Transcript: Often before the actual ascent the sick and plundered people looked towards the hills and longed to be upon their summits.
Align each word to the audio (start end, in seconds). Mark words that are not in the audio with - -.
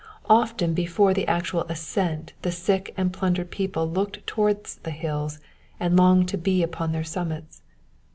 Often 0.31 0.73
before 0.73 1.13
the 1.13 1.27
actual 1.27 1.61
ascent 1.69 2.33
the 2.41 2.51
sick 2.51 2.91
and 2.97 3.13
plundered 3.13 3.51
people 3.51 3.87
looked 3.87 4.25
towards 4.25 4.77
the 4.77 4.89
hills 4.89 5.37
and 5.79 5.95
longed 5.95 6.27
to 6.29 6.39
be 6.39 6.63
upon 6.63 6.91
their 6.91 7.03
summits. 7.03 7.61